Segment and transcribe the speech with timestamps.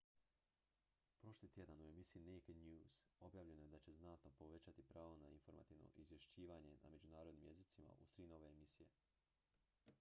[1.21, 5.87] prošli tjedan u emisiji naked news objavljeno je da će znatno povećati pravo na informativno
[5.95, 8.89] izvješćivanje na međunarodnim jezicima uz tri nove emisije